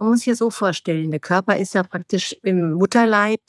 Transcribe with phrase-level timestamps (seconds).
[0.00, 3.40] man muss sich so vorstellen, der Körper ist ja praktisch im Mutterleib,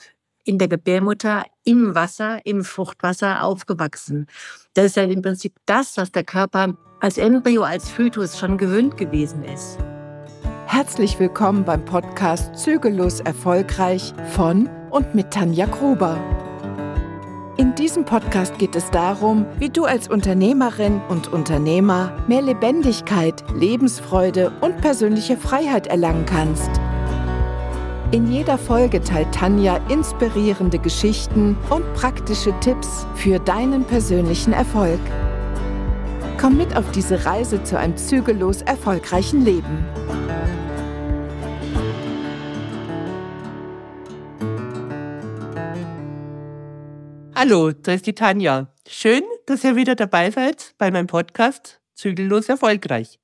[0.43, 4.27] in der Gebärmutter, im Wasser, im Fruchtwasser aufgewachsen.
[4.73, 8.97] Das ist ja im Prinzip das, was der Körper als Embryo, als Fötus schon gewöhnt
[8.97, 9.77] gewesen ist.
[10.65, 16.19] Herzlich willkommen beim Podcast Zügellos Erfolgreich von und mit Tanja Gruber.
[17.61, 24.51] In diesem Podcast geht es darum, wie du als Unternehmerin und Unternehmer mehr Lebendigkeit, Lebensfreude
[24.61, 26.71] und persönliche Freiheit erlangen kannst.
[28.09, 34.99] In jeder Folge teilt Tanja inspirierende Geschichten und praktische Tipps für deinen persönlichen Erfolg.
[36.39, 39.85] Komm mit auf diese Reise zu einem zügellos erfolgreichen Leben.
[47.43, 48.67] Hallo, da ist die Tanja.
[48.87, 53.19] Schön, dass ihr wieder dabei seid bei meinem Podcast Zügellos erfolgreich.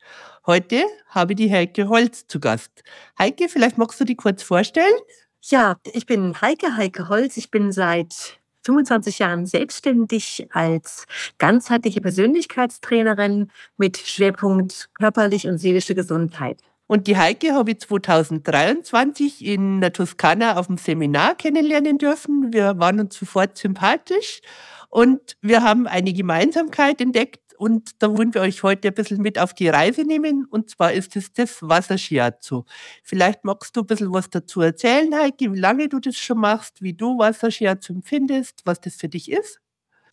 [0.47, 2.83] Heute habe ich die Heike Holz zu Gast.
[3.19, 4.95] Heike, vielleicht magst du dich kurz vorstellen?
[5.43, 7.37] Ja, ich bin Heike, Heike Holz.
[7.37, 11.05] Ich bin seit 25 Jahren selbstständig als
[11.37, 16.63] ganzheitliche Persönlichkeitstrainerin mit Schwerpunkt körperlich und seelische Gesundheit.
[16.87, 22.53] Und die Heike habe ich 2023 in der Toskana auf dem Seminar kennenlernen dürfen.
[22.53, 24.41] Wir waren uns sofort sympathisch
[24.89, 29.39] und wir haben eine Gemeinsamkeit entdeckt und da wollen wir euch heute ein bisschen mit
[29.39, 30.45] auf die Reise nehmen.
[30.45, 32.65] Und zwar ist es das Wasserschiazu.
[33.03, 36.81] Vielleicht magst du ein bisschen was dazu erzählen, Heike, wie lange du das schon machst,
[36.81, 39.59] wie du Wasserschiazu empfindest, was das für dich ist?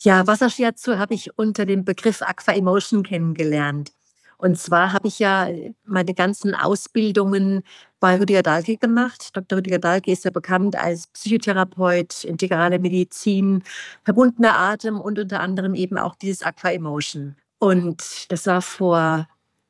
[0.00, 3.92] Ja, Wasserschiazu habe ich unter dem Begriff Aqua Emotion kennengelernt.
[4.38, 5.48] Und zwar habe ich ja
[5.84, 7.62] meine ganzen Ausbildungen
[8.00, 9.30] bei Rüdiger Dahlke gemacht.
[9.34, 9.58] Dr.
[9.58, 13.62] Rüdiger Dahlke ist ja bekannt als Psychotherapeut, integrale Medizin,
[14.04, 17.36] verbundener Atem und unter anderem eben auch dieses Aqua Emotion.
[17.58, 19.26] Und das war vor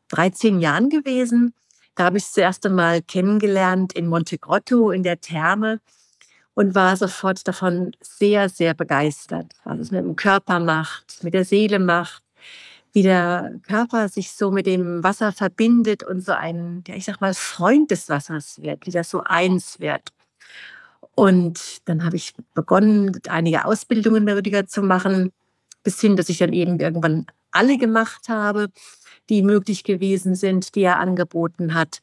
[0.08, 1.54] 13 Jahren gewesen.
[1.94, 5.80] Da habe ich es das erste Mal kennengelernt in Monte Grotto in der Therme
[6.54, 11.44] und war sofort davon sehr, sehr begeistert, was es mit dem Körper macht, mit der
[11.44, 12.23] Seele macht,
[12.94, 17.20] wie der Körper sich so mit dem Wasser verbindet und so ein, ja, ich sag
[17.20, 20.12] mal, Freund des Wassers wird, wie das so eins wird.
[21.16, 25.32] Und dann habe ich begonnen, einige Ausbildungen bei Rüdiger zu machen,
[25.82, 28.68] bis hin, dass ich dann eben irgendwann alle gemacht habe,
[29.28, 32.00] die möglich gewesen sind, die er angeboten hat.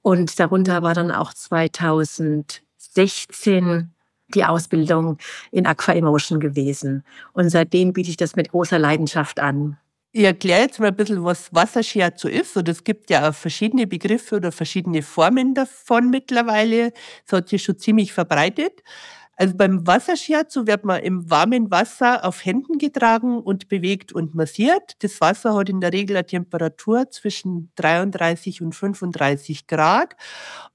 [0.00, 3.92] Und darunter war dann auch 2016
[4.34, 5.18] die Ausbildung
[5.50, 7.04] in Aqua Emotion gewesen.
[7.34, 9.76] Und seitdem biete ich das mit großer Leidenschaft an.
[10.12, 12.56] Ich erkläre jetzt mal ein bisschen, was Wasserscherzo ist.
[12.56, 16.92] Und es gibt ja auch verschiedene Begriffe oder verschiedene Formen davon mittlerweile.
[17.26, 18.82] Das hat sich schon ziemlich verbreitet.
[19.36, 24.96] Also beim Wasserscherzo wird man im warmen Wasser auf Händen getragen und bewegt und massiert.
[25.02, 30.16] Das Wasser hat in der Regel eine Temperatur zwischen 33 und 35 Grad.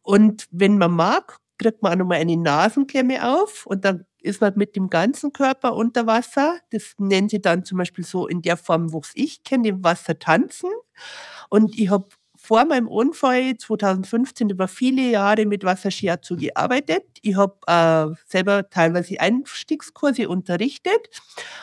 [0.01, 4.53] Und wenn man mag, kriegt man auch nochmal eine Nasenklemme auf und dann ist man
[4.55, 6.57] mit dem ganzen Körper unter Wasser.
[6.71, 10.19] Das nennen sie dann zum Beispiel so in der Form, wo ich kenne, im Wasser
[10.19, 10.69] tanzen.
[11.49, 17.03] Und ich habe vor meinem Unfall 2015 über viele Jahre mit Wasserschiatsu gearbeitet.
[17.21, 21.09] Ich habe äh, selber teilweise Einstiegskurse unterrichtet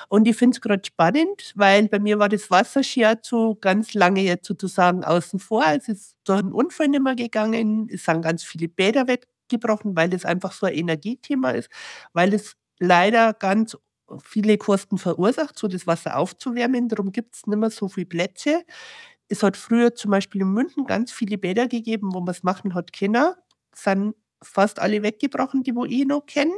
[0.09, 4.47] und ich finde es gerade spannend, weil bei mir war das Wasserschiatsu ganz lange jetzt
[4.47, 5.65] sozusagen außen vor.
[5.77, 7.89] Es ist durch einen Unfall nicht mehr gegangen.
[7.93, 9.07] Es sind ganz viele Bäder
[9.43, 11.71] weggebrochen, weil es einfach so ein Energiethema ist,
[12.13, 13.77] weil es leider ganz
[14.23, 16.89] viele Kosten verursacht, so das Wasser aufzuwärmen.
[16.89, 18.65] Darum gibt es nicht mehr so viele Plätze.
[19.29, 22.75] Es hat früher zum Beispiel in München ganz viele Bäder gegeben, wo man es machen
[22.75, 23.35] hat können.
[23.75, 26.53] Sind fast alle weggebrochen, die wo ich noch kenne.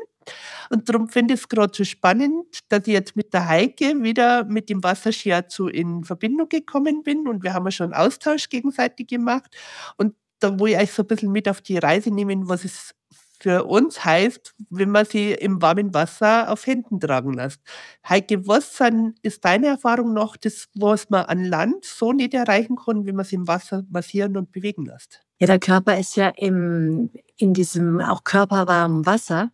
[0.70, 4.44] Und darum finde ich es gerade so spannend, dass ich jetzt mit der Heike wieder
[4.44, 9.08] mit dem Wasserschiazu in Verbindung gekommen bin und wir haben ja schon einen Austausch gegenseitig
[9.08, 9.54] gemacht.
[9.98, 12.94] Und da wo ich euch so ein bisschen mit auf die Reise nehmen, was es
[13.40, 17.60] für uns heißt, wenn man sie im warmen Wasser auf Händen tragen lässt.
[18.08, 18.80] Heike, was
[19.22, 23.24] ist deine Erfahrung noch, das, was man an Land so nicht erreichen kann, wenn man
[23.24, 25.20] sie im Wasser massieren und bewegen lässt?
[25.40, 29.50] Ja, der Körper ist ja im, in diesem auch körperwarmen Wasser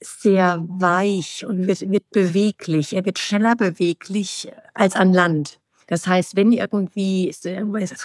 [0.00, 2.94] sehr weich und wird, wird beweglich.
[2.94, 5.60] Er wird schneller beweglich als an Land.
[5.92, 7.42] Das heißt, wenn irgendwie, es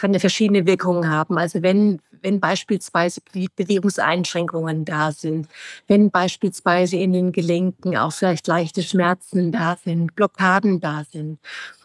[0.01, 1.37] kann ja verschiedene Wirkungen haben.
[1.37, 3.21] Also wenn, wenn beispielsweise
[3.55, 5.47] Bewegungseinschränkungen da sind,
[5.87, 11.39] wenn beispielsweise in den Gelenken auch vielleicht leichte Schmerzen da sind, Blockaden da sind,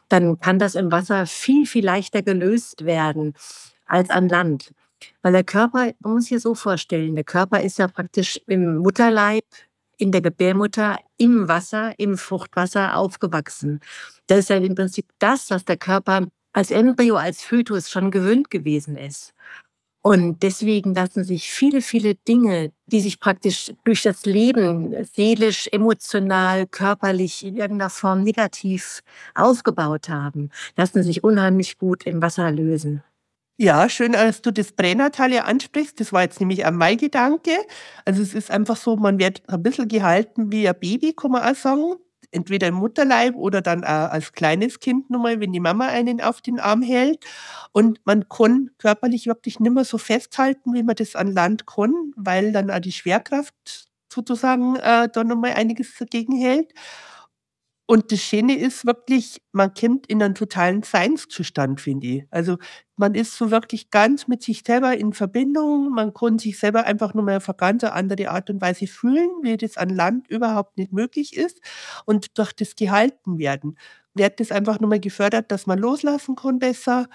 [0.08, 3.34] dann kann das im Wasser viel, viel leichter gelöst werden
[3.86, 4.74] als an Land.
[5.22, 9.44] Weil der Körper, man muss sich so vorstellen, der Körper ist ja praktisch im Mutterleib
[10.02, 13.78] in der Gebärmutter im Wasser, im Fruchtwasser aufgewachsen.
[14.26, 18.50] Das ist ja im Prinzip das, was der Körper als Embryo, als Fötus schon gewöhnt
[18.50, 19.32] gewesen ist.
[20.02, 26.66] Und deswegen lassen sich viele, viele Dinge, die sich praktisch durch das Leben seelisch, emotional,
[26.66, 29.02] körperlich in irgendeiner Form negativ
[29.36, 33.04] aufgebaut haben, lassen sich unheimlich gut im Wasser lösen.
[33.58, 36.00] Ja, schön, dass du das Pränatale ansprichst.
[36.00, 37.50] Das war jetzt nämlich auch mein Gedanke.
[38.04, 41.42] Also es ist einfach so, man wird ein bisschen gehalten wie ein Baby, kann man
[41.42, 41.94] auch sagen
[42.34, 46.40] entweder im Mutterleib oder dann auch als kleines Kind nochmal, wenn die Mama einen auf
[46.40, 47.22] den Arm hält.
[47.72, 51.92] Und man kann körperlich wirklich nicht mehr so festhalten, wie man das an Land kann,
[52.16, 56.72] weil dann auch die Schwerkraft sozusagen äh, da nochmal einiges dagegen hält.
[57.92, 62.24] Und das Schöne ist wirklich, man kommt in einen totalen Seinszustand, finde ich.
[62.30, 62.56] Also
[62.96, 65.90] man ist so wirklich ganz mit sich selber in Verbindung.
[65.90, 69.28] Man kann sich selber einfach nur mal auf eine ganz andere Art und Weise fühlen,
[69.42, 71.60] wie das an Land überhaupt nicht möglich ist.
[72.06, 73.76] Und durch das Gehaltenwerden
[74.14, 77.08] wird das einfach nur mal gefördert, dass man loslassen kann besser,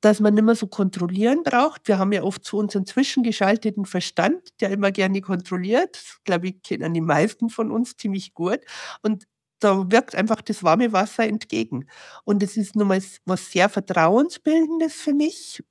[0.00, 1.86] dass man nicht mehr so kontrollieren braucht.
[1.88, 5.96] Wir haben ja oft so unseren zwischengeschalteten Verstand, der immer gerne kontrolliert.
[5.96, 8.60] Das, glaube ich, kennen die meisten von uns ziemlich gut.
[9.02, 9.26] Und
[9.60, 11.86] da wirkt einfach das warme Wasser entgegen.
[12.24, 15.62] Und es ist nun mal was sehr Vertrauensbildendes für mich.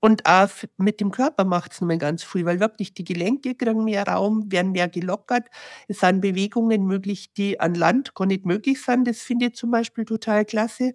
[0.00, 3.84] Und auch mit dem Körper macht es mal ganz viel, weil wirklich die Gelenke kriegen
[3.84, 5.48] mehr Raum, werden mehr gelockert.
[5.88, 9.08] Es sind Bewegungen möglich, die an Land gar nicht möglich sind.
[9.08, 10.92] Das finde ich zum Beispiel total klasse.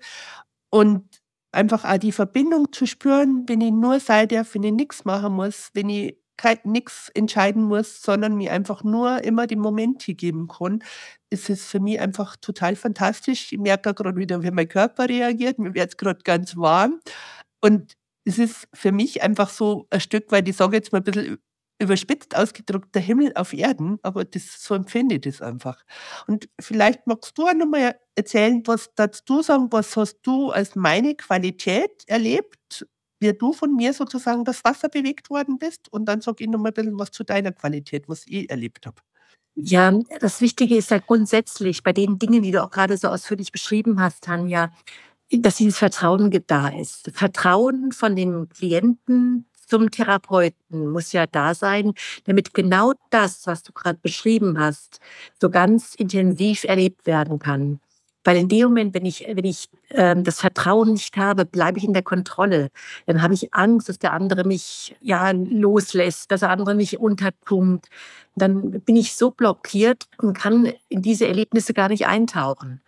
[0.71, 1.21] Und
[1.51, 5.33] einfach auch die Verbindung zu spüren, wenn ich nur sei darf, wenn ich nichts machen
[5.33, 6.18] muss, wenn ich
[6.63, 10.83] nichts entscheiden muss, sondern mir einfach nur immer den Moment hier geben kann,
[11.29, 13.51] ist es für mich einfach total fantastisch.
[13.51, 15.59] Ich merke gerade wieder, wie mein Körper reagiert.
[15.59, 16.99] Mir wird es gerade ganz warm.
[17.61, 17.93] Und
[18.25, 21.37] es ist für mich einfach so ein Stück, weil ich sage jetzt mal ein bisschen
[21.81, 25.83] überspitzt ausgedrückt, der Himmel auf Erden, aber das, so empfinde ich das einfach.
[26.27, 31.15] Und vielleicht magst du auch nochmal erzählen, was dazu sagen, was hast du als meine
[31.15, 32.58] Qualität erlebt
[33.19, 36.59] wie du von mir sozusagen das Wasser bewegt worden bist und dann sag ich noch
[36.59, 39.01] mal ein bisschen was zu deiner Qualität, was ich erlebt habe.
[39.55, 43.51] Ja, das Wichtige ist ja grundsätzlich bei den Dingen, die du auch gerade so ausführlich
[43.51, 44.71] beschrieben hast, Tanja,
[45.31, 47.11] dass dieses Vertrauen da ist.
[47.13, 51.93] Vertrauen von dem Klienten zum Therapeuten muss ja da sein,
[52.25, 54.99] damit genau das, was du gerade beschrieben hast,
[55.39, 57.79] so ganz intensiv erlebt werden kann.
[58.23, 61.85] Weil in dem Moment, wenn ich, wenn ich ähm, das Vertrauen nicht habe, bleibe ich
[61.85, 62.69] in der Kontrolle.
[63.05, 67.87] Dann habe ich Angst, dass der andere mich ja loslässt, dass der andere mich unterpumpt.
[68.35, 72.81] Dann bin ich so blockiert und kann in diese Erlebnisse gar nicht eintauchen.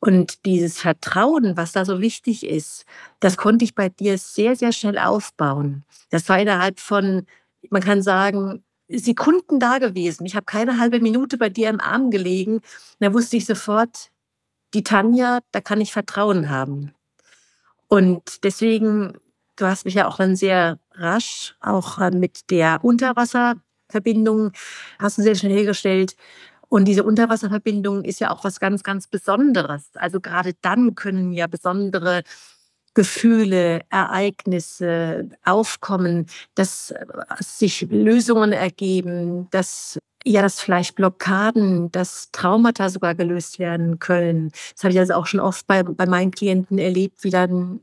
[0.00, 2.84] Und dieses Vertrauen, was da so wichtig ist,
[3.18, 5.84] das konnte ich bei dir sehr, sehr schnell aufbauen.
[6.10, 7.26] Das war innerhalb von,
[7.70, 10.24] man kann sagen, Sekunden da gewesen.
[10.24, 12.60] Ich habe keine halbe Minute bei dir im Arm gelegen.
[13.00, 14.10] Da wusste ich sofort,
[14.74, 16.92] die Tanja, da kann ich Vertrauen haben.
[17.88, 19.14] Und deswegen,
[19.56, 24.52] du hast mich ja auch dann sehr rasch, auch äh, mit der Unterwasserverbindung,
[24.98, 26.16] hast du sehr schnell hergestellt.
[26.68, 29.90] Und diese Unterwasserverbindung ist ja auch was ganz, ganz Besonderes.
[29.94, 32.22] Also gerade dann können ja besondere
[32.92, 37.06] Gefühle, Ereignisse aufkommen, dass äh,
[37.40, 44.50] sich Lösungen ergeben, dass ja, dass vielleicht Blockaden, dass Traumata sogar gelöst werden können.
[44.74, 47.80] Das habe ich also auch schon oft bei, bei meinen Klienten erlebt, wie dann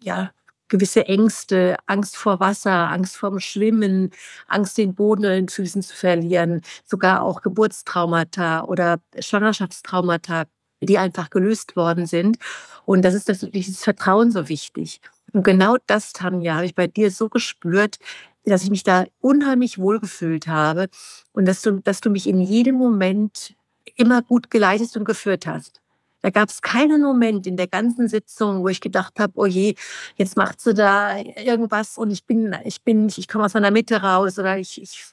[0.00, 0.30] ja
[0.68, 4.10] gewisse Ängste, Angst vor Wasser, Angst vorm Schwimmen,
[4.46, 10.44] Angst, den Boden in den Füßen zu verlieren, sogar auch Geburtstraumata oder Schwangerschaftstraumata,
[10.80, 12.38] die einfach gelöst worden sind.
[12.84, 15.00] Und das ist das, dieses Vertrauen so wichtig.
[15.32, 17.98] Und genau das, Tanja, habe ich bei dir so gespürt,
[18.44, 20.88] dass ich mich da unheimlich wohlgefühlt habe
[21.32, 23.54] und dass du, dass du mich in jedem Moment
[23.96, 25.80] immer gut geleitet und geführt hast.
[26.20, 29.74] Da gab es keinen Moment in der ganzen Sitzung, wo ich gedacht habe, oh je,
[30.16, 34.02] jetzt macht sie da irgendwas und ich bin, ich bin, ich komme aus meiner Mitte
[34.02, 35.04] raus oder ich, ich,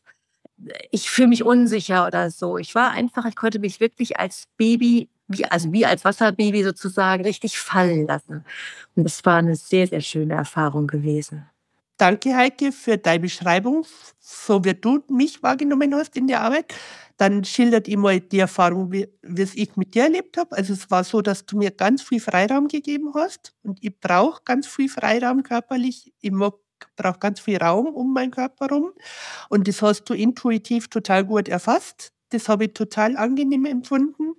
[0.90, 2.58] ich fühle mich unsicher oder so.
[2.58, 7.24] Ich war einfach, ich konnte mich wirklich als Baby, wie, also wie als Wasserbaby sozusagen,
[7.24, 8.44] richtig fallen lassen.
[8.96, 11.48] Und das war eine sehr, sehr schöne Erfahrung gewesen.
[11.98, 13.86] Danke, Heike, für deine Beschreibung,
[14.20, 16.74] so wie du mich wahrgenommen hast in der Arbeit.
[17.18, 20.58] Dann schildert ihr mal die Erfahrung, wie, wie ich mit dir erlebt habe.
[20.58, 24.42] Also es war so, dass du mir ganz viel Freiraum gegeben hast und ich brauche
[24.44, 26.14] ganz viel Freiraum körperlich.
[26.20, 28.92] Ich brauche ganz viel Raum um meinen Körper herum
[29.50, 32.12] und das hast du intuitiv total gut erfasst.
[32.32, 34.34] Das habe ich total angenehm empfunden.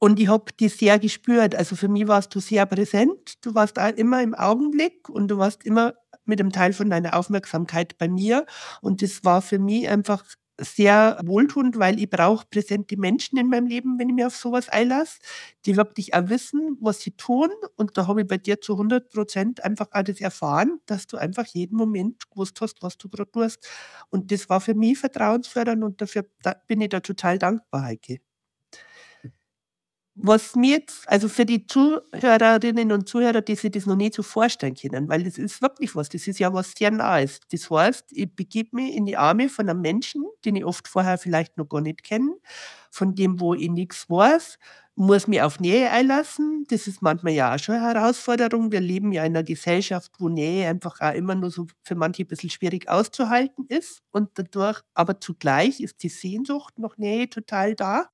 [0.00, 1.54] Und ich habe die sehr gespürt.
[1.54, 3.34] Also für mich warst du sehr präsent.
[3.44, 5.94] Du warst immer im Augenblick und du warst immer
[6.28, 8.46] mit einem Teil von deiner Aufmerksamkeit bei mir.
[8.82, 10.24] Und das war für mich einfach
[10.60, 14.68] sehr wohltuend, weil ich brauche präsente Menschen in meinem Leben, wenn ich mir auf sowas
[14.68, 15.18] einlasse,
[15.66, 17.50] die wirklich auch wissen, was sie tun.
[17.76, 21.46] Und da habe ich bei dir zu 100 Prozent einfach das erfahren, dass du einfach
[21.46, 23.68] jeden Moment gewusst hast, was du gerade tust.
[24.10, 26.24] Und das war für mich vertrauensfördernd und dafür
[26.66, 28.18] bin ich da total dankbar, Heike.
[30.20, 34.24] Was mir jetzt, also für die Zuhörerinnen und Zuhörer, die sich das noch nicht so
[34.24, 37.38] vorstellen können, weil das ist wirklich was, das ist ja was sehr Nahes.
[37.52, 41.18] Das heißt, ich begebe mich in die Arme von einem Menschen, den ich oft vorher
[41.18, 42.34] vielleicht noch gar nicht kenne,
[42.90, 44.58] von dem, wo ich nichts weiß,
[44.96, 46.64] muss mich auf Nähe einlassen.
[46.68, 48.72] Das ist manchmal ja auch schon eine Herausforderung.
[48.72, 52.24] Wir leben ja in einer Gesellschaft, wo Nähe einfach auch immer nur so für manche
[52.24, 54.00] ein bisschen schwierig auszuhalten ist.
[54.10, 58.08] Und dadurch, aber zugleich ist die Sehnsucht nach Nähe total da.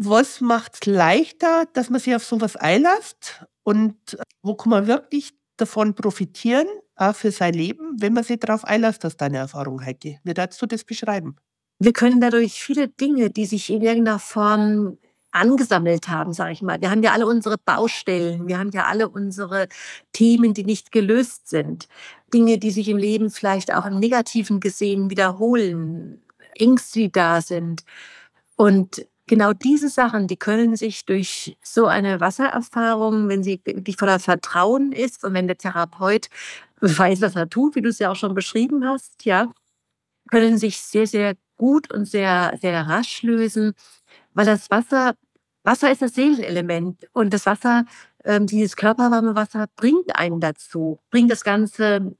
[0.00, 3.44] Was macht es leichter, dass man sich auf sowas einlässt?
[3.64, 3.96] Und
[4.42, 9.04] wo kann man wirklich davon profitieren, auch für sein Leben, wenn man sich darauf einlässt,
[9.04, 10.20] aus deiner Erfahrung, Heike?
[10.22, 11.34] Wie darfst du das beschreiben?
[11.80, 14.98] Wir können dadurch viele Dinge, die sich in irgendeiner Form
[15.32, 16.80] angesammelt haben, sage ich mal.
[16.80, 19.66] Wir haben ja alle unsere Baustellen, wir haben ja alle unsere
[20.12, 21.88] Themen, die nicht gelöst sind.
[22.32, 26.22] Dinge, die sich im Leben vielleicht auch im Negativen gesehen wiederholen,
[26.54, 27.82] Ängste, die da sind.
[28.54, 34.18] Und genau diese Sachen, die können sich durch so eine Wassererfahrung, wenn sie wirklich voller
[34.18, 36.28] Vertrauen ist und wenn der Therapeut
[36.80, 39.52] weiß, was er tut, wie du es ja auch schon beschrieben hast, ja,
[40.30, 43.74] können sich sehr, sehr gut und sehr, sehr rasch lösen,
[44.34, 45.14] weil das Wasser,
[45.64, 47.84] Wasser ist das Seelenelement und das Wasser,
[48.24, 52.16] ähm, dieses körperwarme Wasser bringt einen dazu, bringt das Ganze,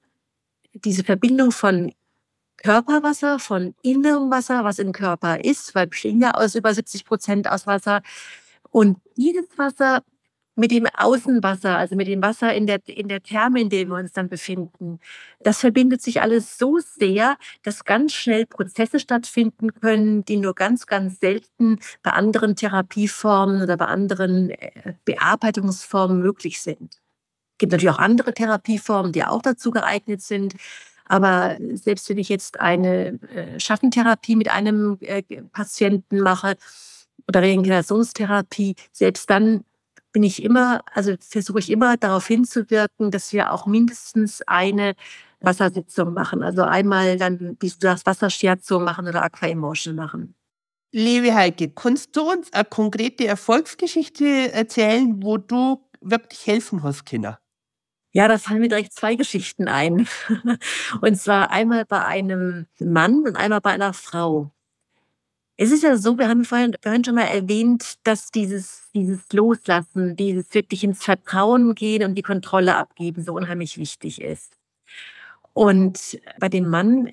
[0.75, 1.93] diese Verbindung von
[2.63, 7.49] Körperwasser, von innerem Wasser, was im Körper ist, weil bestehen ja aus über 70 Prozent
[7.51, 8.03] aus Wasser.
[8.71, 10.03] Und dieses Wasser
[10.59, 13.95] mit dem Außenwasser, also mit dem Wasser in der, in der Therme, in der wir
[13.95, 14.99] uns dann befinden,
[15.39, 20.87] das verbindet sich alles so sehr, dass ganz schnell Prozesse stattfinden können, die nur ganz,
[20.87, 26.95] ganz selten bei anderen Therapieformen oder bei anderen äh, Bearbeitungsformen möglich sind.
[26.95, 30.55] Es gibt natürlich auch andere Therapieformen, die auch dazu geeignet sind.
[31.09, 35.23] Aber selbst wenn ich jetzt eine äh, Schattentherapie mit einem äh,
[35.53, 36.57] Patienten mache
[37.27, 39.65] oder Reinkarnationstherapie, selbst dann
[40.13, 44.95] bin ich immer, also versuche ich immer darauf hinzuwirken, dass wir auch mindestens eine
[45.41, 46.43] Wassersitzung machen.
[46.43, 50.35] Also einmal dann, wie du sagst, Wasserscherzo machen oder Aqua Emotion machen.
[50.91, 57.39] Liebe Heike, kannst du uns eine konkrete Erfolgsgeschichte erzählen, wo du wirklich helfen hast, Kinder?
[58.13, 60.09] Ja, da fallen mir direkt zwei Geschichten ein.
[61.01, 64.51] Und zwar einmal bei einem Mann und einmal bei einer Frau.
[65.57, 70.15] Es ist ja so, wir haben vorhin, vorhin schon mal erwähnt, dass dieses, dieses Loslassen,
[70.17, 74.57] dieses wirklich ins Vertrauen gehen und die Kontrolle abgeben so unheimlich wichtig ist.
[75.53, 77.11] Und bei dem Mann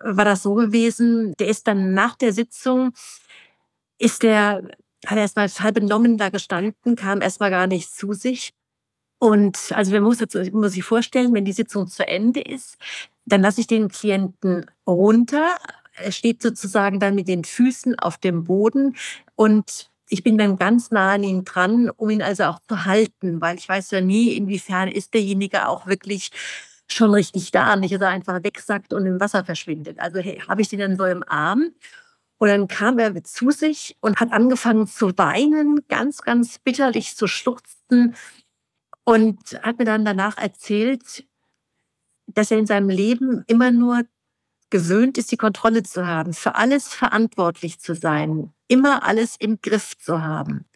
[0.00, 2.92] war das so gewesen, der ist dann nach der Sitzung,
[3.98, 4.64] ist der,
[5.06, 8.52] hat er erstmal halb benommen da gestanden, kam erstmal gar nicht zu sich
[9.18, 12.76] und also man muss, jetzt, muss sich vorstellen, wenn die Sitzung zu Ende ist,
[13.24, 15.56] dann lasse ich den Klienten runter.
[15.94, 18.96] Er steht sozusagen dann mit den Füßen auf dem Boden
[19.34, 23.40] und ich bin dann ganz nah an ihm dran, um ihn also auch zu halten,
[23.40, 26.30] weil ich weiß ja nie, inwiefern ist derjenige auch wirklich
[26.90, 29.98] schon richtig da, nicht, dass er einfach wegsackt und im Wasser verschwindet.
[30.00, 31.72] Also hey, habe ich den dann so im Arm
[32.38, 37.26] und dann kam er zu sich und hat angefangen zu weinen, ganz, ganz bitterlich zu
[37.26, 38.14] schluchzen
[39.08, 41.24] und hat mir dann danach erzählt,
[42.26, 44.02] dass er in seinem Leben immer nur
[44.68, 49.96] gewöhnt ist, die Kontrolle zu haben, für alles verantwortlich zu sein, immer alles im Griff
[49.96, 50.66] zu haben.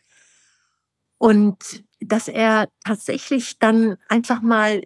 [1.18, 4.82] Und dass er tatsächlich dann einfach mal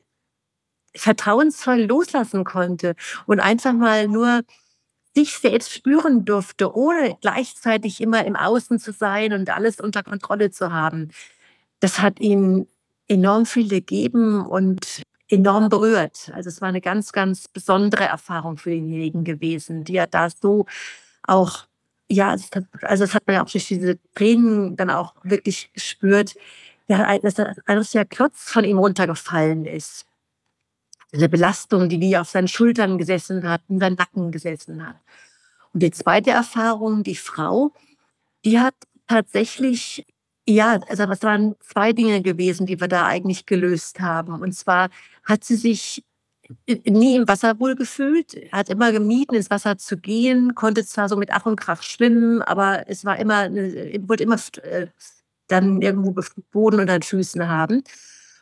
[0.96, 4.40] vertrauensvoll loslassen konnte und einfach mal nur
[5.14, 10.50] sich selbst spüren durfte, ohne gleichzeitig immer im Außen zu sein und alles unter Kontrolle
[10.50, 11.12] zu haben.
[11.78, 12.66] Das hat ihn
[13.08, 16.30] enorm viel gegeben und enorm berührt.
[16.34, 20.66] Also es war eine ganz, ganz besondere Erfahrung für denjenigen gewesen, die er da so
[21.22, 21.66] auch,
[22.08, 22.30] ja,
[22.82, 26.34] also das hat man ja auch durch diese Tränen dann auch wirklich gespürt,
[26.88, 27.34] dass
[27.66, 30.06] alles der Klotz von ihm runtergefallen ist.
[31.12, 34.96] Diese Belastung, die wie auf seinen Schultern gesessen hat, in seinen Nacken gesessen hat.
[35.72, 37.72] Und die zweite Erfahrung, die Frau,
[38.44, 38.74] die hat
[39.08, 40.06] tatsächlich
[40.48, 44.40] ja, also es waren zwei Dinge gewesen, die wir da eigentlich gelöst haben.
[44.40, 44.90] Und zwar
[45.24, 46.04] hat sie sich
[46.68, 51.16] nie im Wasser wohl gefühlt, hat immer gemieden, ins Wasser zu gehen, konnte zwar so
[51.16, 54.86] mit Ach und Krach schwimmen, aber es war immer, wollte immer äh,
[55.48, 56.14] dann irgendwo
[56.52, 57.82] Boden unter den Füßen haben.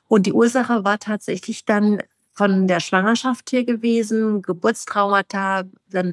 [0.09, 6.13] Und die Ursache war tatsächlich dann von der Schwangerschaft hier gewesen, Geburtstraumata, dann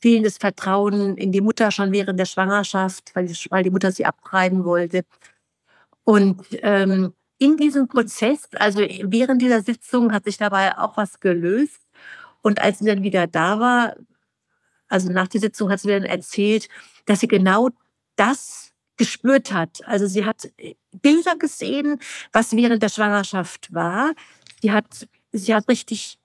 [0.00, 4.06] fehlendes Vertrauen in die Mutter schon während der Schwangerschaft, weil die, weil die Mutter sie
[4.06, 5.02] abtreiben wollte.
[6.04, 11.80] Und ähm, in diesem Prozess, also während dieser Sitzung, hat sich dabei auch was gelöst.
[12.42, 13.96] Und als sie dann wieder da war,
[14.88, 16.68] also nach der Sitzung hat sie dann erzählt,
[17.06, 17.70] dass sie genau
[18.16, 19.86] das gespürt hat.
[19.86, 20.50] Also sie hat
[20.92, 22.00] Bilder gesehen,
[22.32, 24.12] was während der Schwangerschaft war.
[24.60, 26.18] Sie hat, sie hat richtig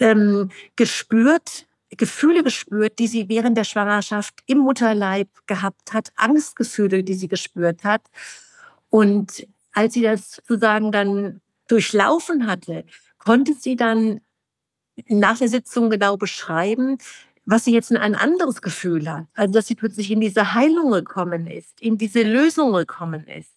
[0.00, 7.14] ähm, gespürt, Gefühle gespürt, die sie während der Schwangerschaft im Mutterleib gehabt hat, Angstgefühle, die
[7.14, 8.02] sie gespürt hat.
[8.90, 12.84] Und als sie das sozusagen dann durchlaufen hatte,
[13.18, 14.20] konnte sie dann
[15.08, 16.98] nach der Sitzung genau beschreiben,
[17.44, 19.26] was sie jetzt in ein anderes Gefühl hat.
[19.34, 23.52] Also, dass sie plötzlich in diese Heilung gekommen ist, in diese Lösung gekommen ist.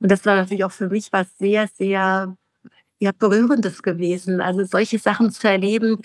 [0.00, 2.36] Und das war natürlich auch für mich was sehr, sehr
[3.00, 4.40] ja, Berührendes gewesen.
[4.40, 6.02] Also solche Sachen zu erleben,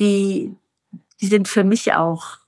[0.00, 0.54] die,
[1.20, 2.38] die sind für mich auch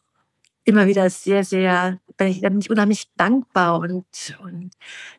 [0.64, 4.04] immer wieder sehr, sehr, da bin ich unheimlich dankbar und,
[4.42, 4.70] und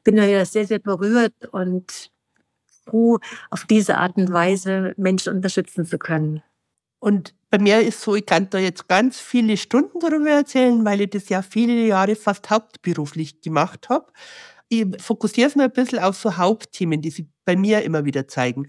[0.04, 2.12] bin immer wieder sehr, sehr berührt und
[2.86, 6.44] froh, auf diese Art und Weise Menschen unterstützen zu können.
[7.00, 11.02] Und bei mir ist so, ich kann da jetzt ganz viele Stunden darüber erzählen, weil
[11.02, 14.12] ich das ja viele Jahre fast hauptberuflich gemacht habe.
[14.68, 18.28] Ich fokussiere es mal ein bisschen auf so Hauptthemen, die sich bei mir immer wieder
[18.28, 18.68] zeigen.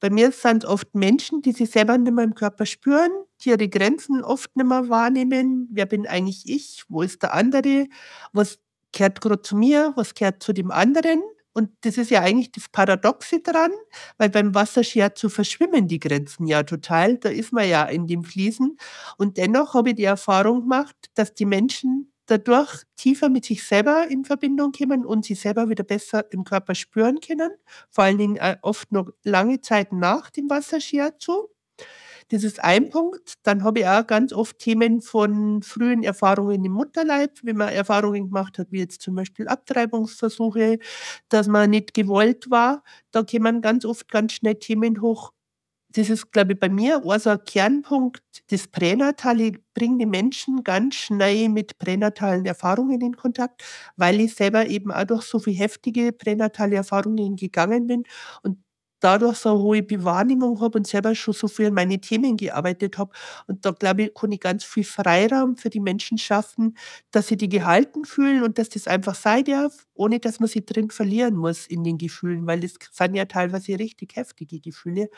[0.00, 3.10] Bei mir sind es oft Menschen, die sich selber nicht mehr im Körper spüren,
[3.42, 5.68] die ihre Grenzen oft nicht mehr wahrnehmen.
[5.70, 6.84] Wer bin eigentlich ich?
[6.88, 7.86] Wo ist der andere?
[8.32, 8.58] Was
[8.92, 9.92] gehört gerade zu mir?
[9.96, 11.22] Was gehört zu dem anderen?
[11.52, 13.72] Und das ist ja eigentlich das Paradoxe dran,
[14.18, 17.18] weil beim Wasserscherzo verschwimmen die Grenzen ja total.
[17.18, 18.76] Da ist man ja in dem Fließen.
[19.18, 24.06] Und dennoch habe ich die Erfahrung gemacht, dass die Menschen dadurch tiefer mit sich selber
[24.08, 27.50] in Verbindung kommen und sich selber wieder besser im Körper spüren können.
[27.90, 31.50] Vor allen Dingen äh, oft noch lange Zeit nach dem Wasserscherzo.
[32.30, 33.34] Das ist ein Punkt.
[33.42, 38.26] Dann habe ich auch ganz oft Themen von frühen Erfahrungen im Mutterleib, wenn man Erfahrungen
[38.26, 40.78] gemacht hat, wie jetzt zum Beispiel Abtreibungsversuche,
[41.28, 42.84] dass man nicht gewollt war.
[43.10, 45.32] Da kommen ganz oft ganz schnell Themen hoch.
[45.92, 48.22] Das ist, glaube ich, bei mir also ein Kernpunkt.
[48.50, 53.64] Das Pränatale bringt die Menschen ganz schnell mit pränatalen Erfahrungen in Kontakt,
[53.96, 58.04] weil ich selber eben auch durch so viele heftige pränatale Erfahrungen gegangen bin
[58.42, 58.58] und
[59.00, 62.98] dadurch so eine hohe Bewahrnehmung habe und selber schon so viel an meine Themen gearbeitet
[62.98, 63.12] habe.
[63.46, 66.76] Und da glaube ich, kann ich ganz viel Freiraum für die Menschen schaffen,
[67.10, 70.64] dass sie die gehalten fühlen und dass das einfach sein darf, ohne dass man sie
[70.64, 75.08] drin verlieren muss in den Gefühlen, weil das sind ja teilweise richtig heftige Gefühle.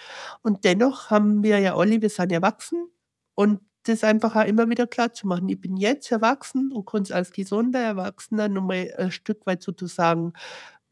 [0.42, 2.86] Und dennoch haben wir ja alle, wir sind erwachsen
[3.34, 5.48] und das einfach auch immer wieder klar zu machen.
[5.48, 10.32] Ich bin jetzt erwachsen und kann es als gesunder Erwachsener nochmal ein Stück weit sozusagen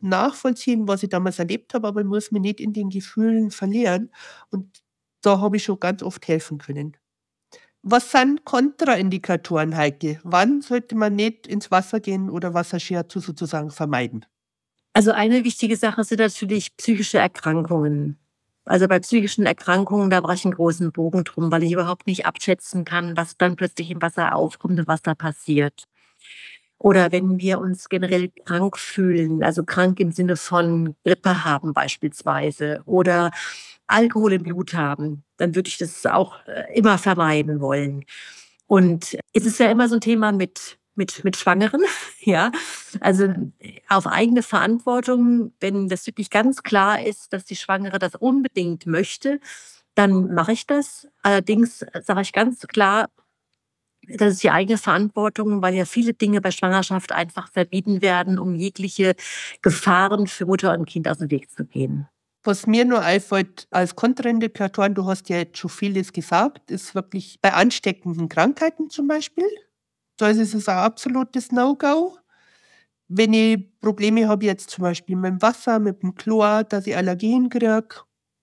[0.02, 4.10] nachvollziehen, was ich damals erlebt habe, aber ich muss mich nicht in den Gefühlen verlieren.
[4.50, 4.82] Und
[5.22, 6.96] da habe ich schon ganz oft helfen können.
[7.82, 10.20] Was sind Kontraindikatoren, Heike?
[10.22, 14.26] Wann sollte man nicht ins Wasser gehen oder Wasserscherzo sozusagen vermeiden?
[14.92, 18.18] Also eine wichtige Sache sind natürlich psychische Erkrankungen.
[18.64, 22.26] Also bei psychischen Erkrankungen, da brauche ich einen großen Bogen drum, weil ich überhaupt nicht
[22.26, 25.84] abschätzen kann, was dann plötzlich im Wasser aufkommt und was da passiert.
[26.80, 32.80] Oder wenn wir uns generell krank fühlen, also krank im Sinne von Grippe haben beispielsweise
[32.86, 33.32] oder
[33.86, 38.04] Alkohol im Blut haben, dann würde ich das auch äh, immer vermeiden wollen.
[38.66, 41.82] Und es ist ja immer so ein Thema mit mit, mit Schwangeren,
[42.20, 42.50] ja.
[43.00, 43.32] Also
[43.88, 49.40] auf eigene Verantwortung, wenn das wirklich ganz klar ist, dass die Schwangere das unbedingt möchte,
[49.94, 51.08] dann mache ich das.
[51.22, 53.08] Allerdings sage ich ganz klar,
[54.16, 58.54] das ist die eigene Verantwortung, weil ja viele Dinge bei Schwangerschaft einfach verbieten werden, um
[58.54, 59.14] jegliche
[59.62, 62.08] Gefahren für Mutter und Kind aus dem Weg zu gehen.
[62.42, 67.38] Was mir nur einfällt als Kontraindikatoren, du hast ja jetzt schon vieles gesagt, ist wirklich
[67.42, 69.44] bei ansteckenden Krankheiten zum Beispiel.
[70.16, 72.16] Da ist es ein absolutes No-Go.
[73.08, 76.96] Wenn ich Probleme habe, jetzt zum Beispiel mit dem Wasser, mit dem Chlor, dass ich
[76.96, 77.84] Allergien kriege,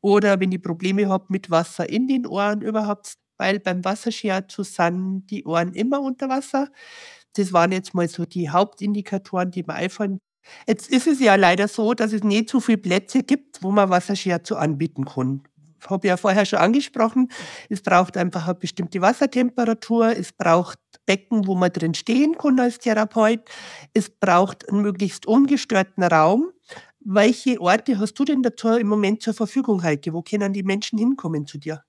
[0.02, 5.45] oder wenn ich Probleme habe mit Wasser in den Ohren überhaupt, weil beim sind die
[5.45, 6.69] Ohren immer unter Wasser.
[7.36, 10.19] Das waren jetzt mal so die Hauptindikatoren, die mir einfallen.
[10.67, 13.89] Jetzt ist es ja leider so, dass es nicht so viele Plätze gibt, wo man
[13.89, 15.43] Wasserscherzo anbieten kann.
[15.80, 17.30] Ich habe ja vorher schon angesprochen,
[17.69, 22.80] es braucht einfach eine bestimmte Wassertemperatur, es braucht Becken, wo man drin stehen kann als
[22.80, 23.41] Therapeut,
[23.93, 26.52] es braucht einen möglichst ungestörten Raum.
[27.00, 30.13] Welche Orte hast du denn dazu im Moment zur Verfügung, Heike?
[30.13, 31.87] Wo können die Menschen hinkommen zu dir?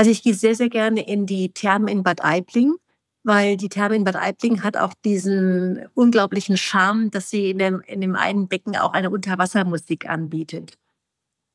[0.00, 2.76] Also ich gehe sehr, sehr gerne in die Thermen in Bad Aibling,
[3.22, 7.82] weil die Therme in Bad Aibling hat auch diesen unglaublichen Charme, dass sie in dem,
[7.82, 10.78] in dem einen Becken auch eine Unterwassermusik anbietet.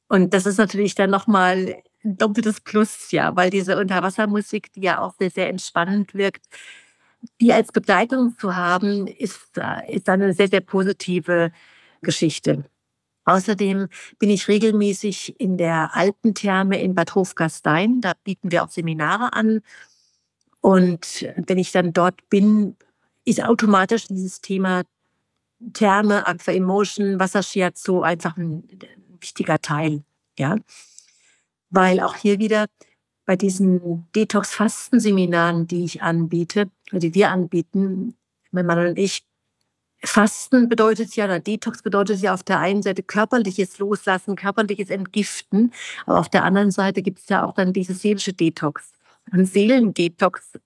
[0.09, 4.99] Und das ist natürlich dann nochmal ein doppeltes Plus, ja, weil diese Unterwassermusik, die ja
[5.01, 6.45] auch sehr, sehr entspannend wirkt,
[7.41, 9.39] die als Begleitung zu haben, ist,
[9.87, 11.51] ist eine sehr, sehr positive
[12.03, 12.63] Geschichte.
[13.25, 13.87] Außerdem
[14.19, 18.01] bin ich regelmäßig in der Alpentherme in Bad Hofgastein.
[18.01, 19.61] Da bieten wir auch Seminare an.
[20.61, 22.75] Und wenn ich dann dort bin,
[23.25, 24.83] ist automatisch dieses Thema
[25.73, 28.63] Therme, Aqua Emotion, Wassershiatsu einfach ein,
[29.19, 30.03] wichtiger Teil.
[30.37, 30.57] Ja,
[31.69, 32.67] weil auch hier wieder
[33.25, 38.15] bei diesen Detox-Fasten-Seminaren, die ich anbiete, die wir anbieten,
[38.51, 39.25] mein Mann und ich,
[40.03, 45.73] Fasten bedeutet ja, oder Detox bedeutet ja auf der einen Seite körperliches Loslassen, körperliches Entgiften,
[46.05, 48.91] aber auf der anderen Seite gibt es ja auch dann diese seelische Detox.
[49.31, 50.59] Und Seelendetox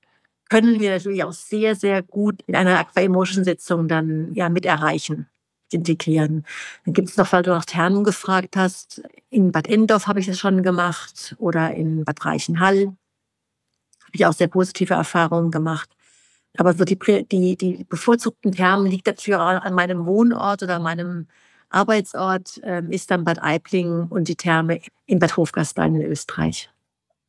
[0.50, 5.28] können wir natürlich auch sehr, sehr gut in einer Aqua-Emotion-Sitzung dann ja mit erreichen,
[5.72, 6.46] integrieren.
[6.86, 10.26] Dann gibt es noch, weil du nach Thermen gefragt hast, in Bad Endorf habe ich
[10.26, 12.96] das schon gemacht oder in Bad Reichenhall
[14.10, 15.90] habe ich auch sehr positive Erfahrungen gemacht.
[16.58, 21.28] Aber so die, die, die bevorzugten Thermen liegt dafür an meinem Wohnort oder meinem
[21.70, 26.70] Arbeitsort, äh, ist dann Bad Aibling und die Therme in Bad Hofgastein in Österreich.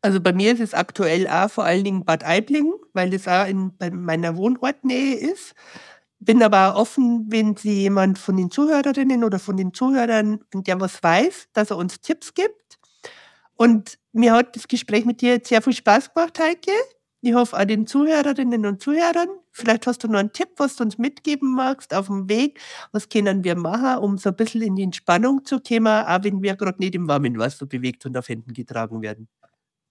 [0.02, 3.46] Also bei mir ist es aktuell auch vor allen Dingen Bad Aibling, weil es auch
[3.46, 5.54] in meiner Wohnortnähe ist.
[6.20, 11.02] Bin aber offen, wenn Sie jemand von den Zuhörerinnen oder von den Zuhörern, der was
[11.02, 12.78] weiß, dass er uns Tipps gibt.
[13.56, 16.72] Und mir hat das Gespräch mit dir sehr viel Spaß gemacht, Heike.
[17.22, 19.28] Ich hoffe auch den Zuhörerinnen und Zuhörern.
[19.50, 22.59] Vielleicht hast du noch einen Tipp, was du uns mitgeben magst auf dem Weg.
[22.92, 26.42] Was können wir machen, um so ein bisschen in die Entspannung zu kommen, auch wenn
[26.42, 29.28] wir gerade nicht im warmen Wasser bewegt und auf Händen getragen werden?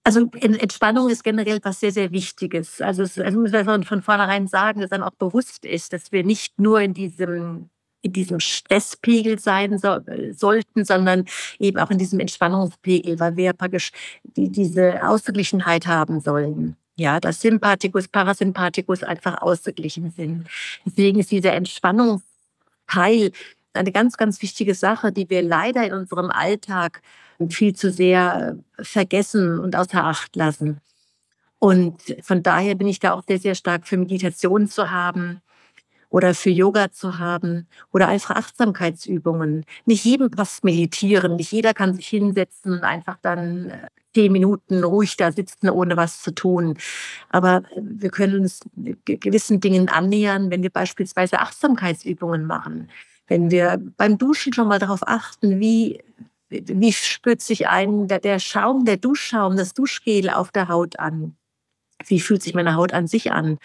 [0.02, 2.80] Also Entspannung ist generell was sehr, sehr Wichtiges.
[2.80, 6.24] Also es also muss man von vornherein sagen, dass dann auch bewusst ist, dass wir
[6.24, 7.70] nicht nur in diesem
[8.02, 9.98] in diesem Stresspegel sein so,
[10.32, 11.26] sollten, sondern
[11.58, 13.92] eben auch in diesem Entspannungspegel, weil wir praktisch
[14.24, 16.76] die, diese Ausgeglichenheit haben sollen.
[17.00, 20.46] Ja, dass Sympathikus, Parasympathikus einfach ausgeglichen sind.
[20.84, 23.32] Deswegen ist dieser Entspannungsteil
[23.72, 27.00] eine ganz, ganz wichtige Sache, die wir leider in unserem Alltag
[27.48, 30.82] viel zu sehr vergessen und außer Acht lassen.
[31.58, 35.40] Und von daher bin ich da auch sehr, sehr stark für Meditation zu haben,
[36.10, 39.64] oder für Yoga zu haben oder einfach Achtsamkeitsübungen.
[39.86, 44.82] Nicht jedem passt meditieren, nicht jeder kann sich hinsetzen und einfach dann äh, zehn Minuten
[44.84, 46.76] ruhig da sitzen, ohne was zu tun.
[47.28, 48.60] Aber wir können uns
[49.04, 52.90] gewissen Dingen annähern, wenn wir beispielsweise Achtsamkeitsübungen machen.
[53.28, 56.02] Wenn wir beim Duschen schon mal darauf achten, wie,
[56.48, 61.36] wie spürt sich ein der, der Schaum, der Duschschaum, das Duschgel auf der Haut an?
[62.06, 63.58] Wie fühlt sich meine Haut an sich an?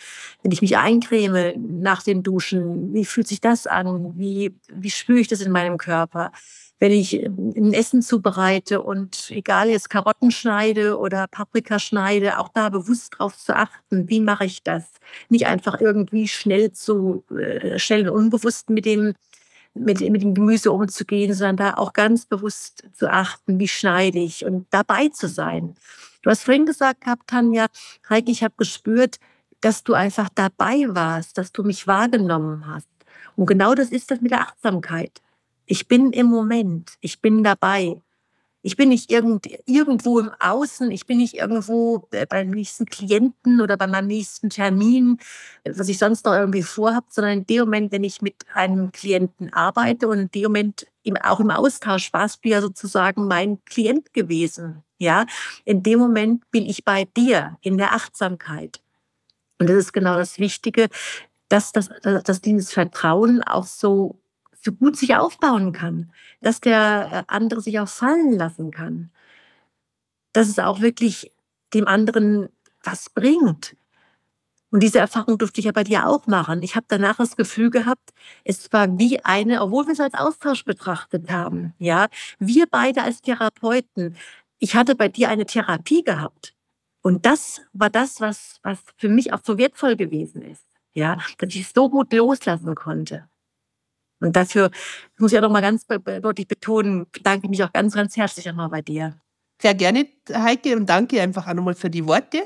[0.43, 4.13] Wenn ich mich eincreme nach dem Duschen, wie fühlt sich das an?
[4.17, 6.31] Wie, wie spüre ich das in meinem Körper?
[6.77, 12.69] Wenn ich ein Essen zubereite und egal jetzt Karotten schneide oder Paprika schneide, auch da
[12.69, 14.83] bewusst drauf zu achten, wie mache ich das?
[15.29, 19.13] Nicht einfach irgendwie schnell zu, äh, schnell und unbewusst mit dem
[19.75, 24.45] mit, mit dem Gemüse umzugehen, sondern da auch ganz bewusst zu achten, wie schneide ich
[24.45, 25.75] und dabei zu sein.
[26.25, 27.67] Du hast vorhin gesagt gehabt, Tanja,
[28.09, 29.17] Heike, ich habe gespürt,
[29.61, 32.89] dass du einfach dabei warst, dass du mich wahrgenommen hast.
[33.35, 35.21] Und genau das ist das mit der Achtsamkeit.
[35.67, 38.01] Ich bin im Moment, ich bin dabei.
[38.63, 43.61] Ich bin nicht irgend, irgendwo im Außen, ich bin nicht irgendwo äh, beim nächsten Klienten
[43.61, 45.19] oder bei meinem nächsten Termin,
[45.63, 49.53] was ich sonst noch irgendwie vorhabe, sondern in dem Moment, wenn ich mit einem Klienten
[49.53, 50.87] arbeite und in dem Moment
[51.21, 54.84] auch im Austausch warst du ja sozusagen mein Klient gewesen.
[54.97, 55.25] Ja,
[55.65, 58.81] in dem Moment bin ich bei dir in der Achtsamkeit.
[59.59, 60.89] Und das ist genau das Wichtige,
[61.49, 64.19] dass, das, dass dieses Vertrauen auch so,
[64.61, 69.11] so gut sich aufbauen kann, dass der äh, andere sich auch fallen lassen kann,
[70.33, 71.31] dass es auch wirklich
[71.73, 72.49] dem anderen
[72.83, 73.75] was bringt.
[74.71, 76.61] Und diese Erfahrung durfte ich ja bei dir auch machen.
[76.61, 80.65] Ich habe danach das Gefühl gehabt, es war wie eine, obwohl wir es als Austausch
[80.65, 82.07] betrachtet haben, ja,
[82.39, 84.17] wir beide als Therapeuten
[84.59, 86.53] ich hatte bei dir eine Therapie gehabt.
[87.01, 90.65] Und das war das, was, was für mich auch so wertvoll gewesen ist.
[90.93, 93.29] Ja, dass ich es so gut loslassen konnte.
[94.21, 94.71] Und dafür
[95.19, 98.45] muss ich auch noch mal ganz deutlich betonen, bedanke ich mich auch ganz, ganz herzlich
[98.45, 99.19] nochmal bei dir.
[99.61, 102.43] Sehr gerne, Heike, und danke einfach auch nochmal für die Worte.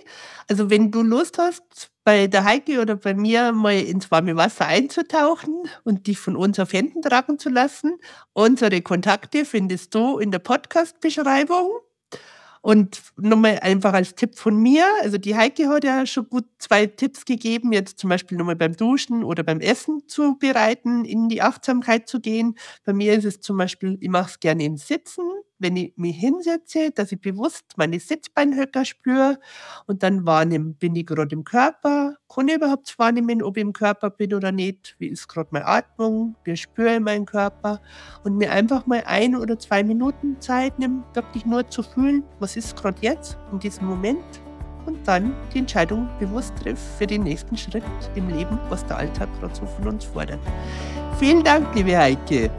[0.47, 4.65] Also wenn du Lust hast, bei der Heike oder bei mir mal ins warme Wasser
[4.65, 7.97] einzutauchen und dich von uns auf Händen tragen zu lassen,
[8.33, 11.69] unsere Kontakte findest du in der Podcast-Beschreibung.
[12.61, 16.87] Und nochmal einfach als Tipp von mir, also die Heike hat ja schon gut zwei
[16.87, 21.41] Tipps gegeben, jetzt zum Beispiel nochmal beim Duschen oder beim Essen zu bereiten, in die
[21.41, 22.55] Achtsamkeit zu gehen.
[22.85, 25.23] Bei mir ist es zum Beispiel, ich mache es gerne im Sitzen,
[25.59, 29.39] wenn ich mich hinsetze, dass ich bewusst meine Sitzbeinhöcker spüre
[29.85, 33.73] und dann wahrnehme, bin ich gerade im Körper, kann ich überhaupt wahrnehmen, ob ich im
[33.73, 37.81] Körper bin oder nicht, wie ist gerade meine Atmung, wie spüre ich meinen Körper
[38.23, 42.55] und mir einfach mal ein oder zwei Minuten Zeit nehmen, wirklich nur zu fühlen, was
[42.55, 44.23] ist gerade jetzt in diesem Moment
[44.85, 47.83] und dann die Entscheidung bewusst trifft für den nächsten Schritt
[48.15, 50.39] im Leben, was der Alltag gerade so von uns fordert.
[51.19, 52.49] Vielen Dank, liebe Heike.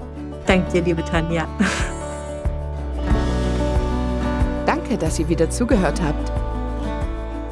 [0.47, 1.49] Danke dir, liebe Tanja.
[4.91, 6.33] Danke, dass ihr wieder zugehört habt.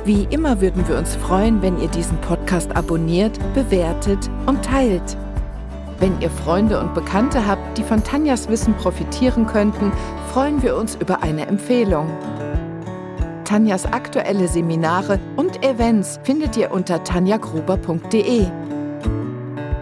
[0.04, 5.16] Wie immer würden wir uns freuen, wenn ihr diesen Podcast abonniert, bewertet und teilt.
[6.00, 9.92] Wenn ihr Freunde und Bekannte habt, die von Tanjas Wissen profitieren könnten,
[10.32, 12.10] freuen wir uns über eine Empfehlung.
[13.44, 18.46] Tanjas aktuelle Seminare und Events findet ihr unter tanjagruber.de.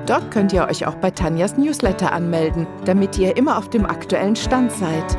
[0.04, 4.36] Dort könnt ihr euch auch bei Tanjas Newsletter anmelden, damit ihr immer auf dem aktuellen
[4.36, 5.16] Stand seid.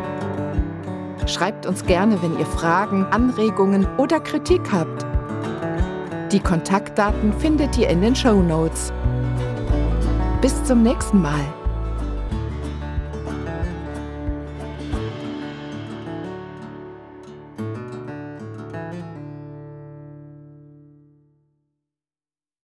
[1.28, 5.06] Schreibt uns gerne, wenn ihr Fragen, Anregungen oder Kritik habt.
[6.32, 8.94] Die Kontaktdaten findet ihr in den Show Notes.
[10.42, 11.46] Bis zum nächsten Mal.